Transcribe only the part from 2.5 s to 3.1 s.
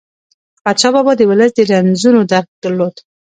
درلود.